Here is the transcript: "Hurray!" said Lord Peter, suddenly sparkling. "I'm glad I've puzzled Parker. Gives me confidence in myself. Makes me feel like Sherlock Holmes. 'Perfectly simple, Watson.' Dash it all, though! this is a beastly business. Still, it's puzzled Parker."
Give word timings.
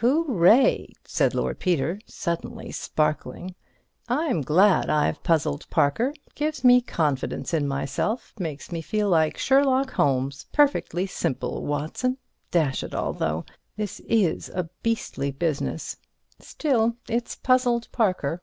"Hurray!" 0.00 0.88
said 1.04 1.32
Lord 1.32 1.60
Peter, 1.60 2.00
suddenly 2.06 2.72
sparkling. 2.72 3.54
"I'm 4.08 4.40
glad 4.42 4.90
I've 4.90 5.22
puzzled 5.22 5.70
Parker. 5.70 6.12
Gives 6.34 6.64
me 6.64 6.80
confidence 6.80 7.54
in 7.54 7.68
myself. 7.68 8.34
Makes 8.36 8.72
me 8.72 8.82
feel 8.82 9.08
like 9.08 9.38
Sherlock 9.38 9.92
Holmes. 9.92 10.46
'Perfectly 10.50 11.06
simple, 11.06 11.64
Watson.' 11.64 12.18
Dash 12.50 12.82
it 12.82 12.94
all, 12.96 13.12
though! 13.12 13.44
this 13.76 14.00
is 14.08 14.48
a 14.56 14.68
beastly 14.82 15.30
business. 15.30 15.96
Still, 16.40 16.96
it's 17.08 17.36
puzzled 17.36 17.86
Parker." 17.92 18.42